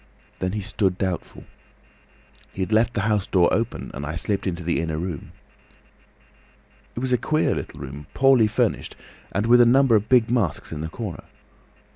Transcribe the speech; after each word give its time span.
Then 0.39 0.53
he 0.53 0.61
stood 0.61 0.97
doubtful. 0.97 1.43
He 2.53 2.63
had 2.63 2.73
left 2.73 2.95
the 2.95 3.01
house 3.01 3.27
door 3.27 3.53
open 3.53 3.91
and 3.93 4.03
I 4.03 4.15
slipped 4.15 4.47
into 4.47 4.63
the 4.63 4.79
inner 4.81 4.97
room. 4.97 5.31
"It 6.95 7.01
was 7.01 7.13
a 7.13 7.19
queer 7.19 7.53
little 7.53 7.79
room, 7.81 8.07
poorly 8.15 8.47
furnished 8.47 8.95
and 9.31 9.45
with 9.45 9.61
a 9.61 9.65
number 9.67 9.95
of 9.95 10.09
big 10.09 10.31
masks 10.31 10.71
in 10.71 10.81
the 10.81 10.89
corner. 10.89 11.25